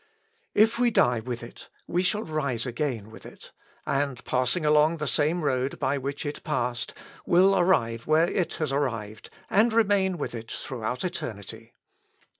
If 0.55 0.79
we 0.79 0.89
die 0.89 1.19
with 1.19 1.43
it, 1.43 1.69
we 1.85 2.01
shall 2.01 2.23
rise 2.23 2.65
again 2.65 3.11
with 3.11 3.23
it; 3.23 3.51
and, 3.85 4.25
passing 4.25 4.65
along 4.65 4.97
the 4.97 5.05
same 5.05 5.43
road 5.43 5.77
by 5.77 5.99
which 5.99 6.25
it 6.25 6.43
passed, 6.43 6.95
will 7.27 7.55
arrive 7.55 8.07
where 8.07 8.27
it 8.27 8.55
has 8.55 8.71
arrived, 8.71 9.29
and 9.47 9.71
remain 9.71 10.17
with 10.17 10.33
it 10.33 10.51
throughout 10.51 11.03
eternity." 11.03 11.75